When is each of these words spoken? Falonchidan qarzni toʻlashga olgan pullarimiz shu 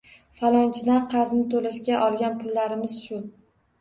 Falonchidan 0.37 1.03
qarzni 1.11 1.43
toʻlashga 1.53 2.01
olgan 2.09 2.41
pullarimiz 2.41 2.97
shu 3.07 3.21